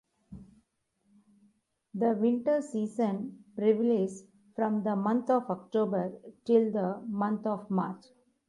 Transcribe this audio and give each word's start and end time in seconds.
The 1.93 2.13
winter 2.15 2.63
season 2.63 3.43
prevails 3.55 4.23
from 4.55 4.81
the 4.81 4.95
month 4.95 5.29
of 5.29 5.43
October 5.47 6.11
till 6.43 6.71
the 6.71 6.99
month 7.07 7.45
of 7.45 7.69
March. 7.69 8.05